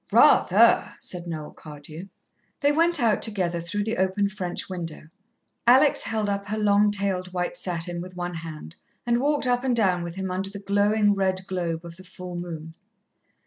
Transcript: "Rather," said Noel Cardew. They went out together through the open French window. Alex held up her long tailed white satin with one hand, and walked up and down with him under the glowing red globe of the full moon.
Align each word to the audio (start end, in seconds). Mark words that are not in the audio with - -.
"Rather," 0.11 0.95
said 0.99 1.27
Noel 1.27 1.51
Cardew. 1.51 2.07
They 2.61 2.71
went 2.71 2.99
out 2.99 3.21
together 3.21 3.61
through 3.61 3.83
the 3.83 3.97
open 3.97 4.29
French 4.29 4.67
window. 4.67 5.09
Alex 5.67 6.01
held 6.01 6.27
up 6.27 6.47
her 6.47 6.57
long 6.57 6.89
tailed 6.89 7.31
white 7.33 7.55
satin 7.55 8.01
with 8.01 8.15
one 8.17 8.33
hand, 8.33 8.77
and 9.05 9.21
walked 9.21 9.45
up 9.45 9.63
and 9.63 9.75
down 9.75 10.01
with 10.01 10.15
him 10.15 10.31
under 10.31 10.49
the 10.49 10.57
glowing 10.57 11.13
red 11.13 11.41
globe 11.45 11.85
of 11.85 11.97
the 11.97 12.03
full 12.03 12.35
moon. 12.35 12.73